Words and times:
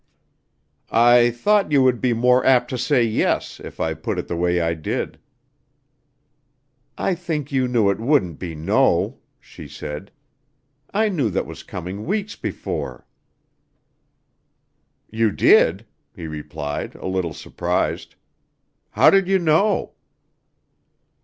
"I 0.89 1.29
thought 1.29 1.71
you 1.71 1.83
would 1.83 2.01
be 2.01 2.11
more 2.11 2.43
apt 2.43 2.71
to 2.71 2.77
say 2.79 3.03
'yes' 3.03 3.59
if 3.59 3.79
I 3.79 3.93
put 3.93 4.17
it 4.17 4.27
the 4.27 4.35
way 4.35 4.59
I 4.59 4.73
did." 4.73 5.19
"I 6.97 7.13
think 7.13 7.51
you 7.51 7.67
knew 7.67 7.91
it 7.91 7.99
wouldn't 7.99 8.39
be 8.39 8.55
'no,'" 8.55 9.19
she 9.39 9.67
said. 9.67 10.09
"I 10.91 11.09
knew 11.09 11.29
that 11.29 11.45
was 11.45 11.61
coming 11.61 12.07
weeks 12.07 12.35
before." 12.35 13.05
"You 15.11 15.29
did," 15.31 15.85
he 16.15 16.25
replied, 16.25 16.95
a 16.95 17.05
little 17.05 17.35
surprised. 17.35 18.15
"How 18.93 19.11
did 19.11 19.27
you 19.27 19.37
know?" 19.37 19.91